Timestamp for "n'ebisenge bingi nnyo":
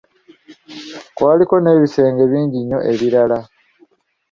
1.59-2.79